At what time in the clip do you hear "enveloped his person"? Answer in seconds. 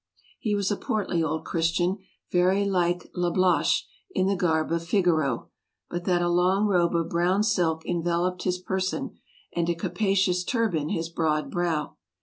7.85-9.19